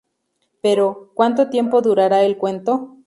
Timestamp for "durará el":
1.83-2.39